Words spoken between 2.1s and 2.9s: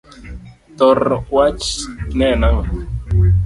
ne en ango?